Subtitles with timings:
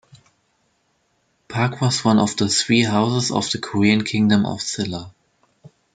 [1.47, 5.13] Park was one of three houses of the Korean kingdom of Silla.